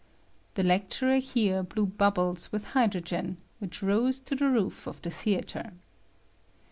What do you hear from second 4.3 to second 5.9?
the roof of the theatre.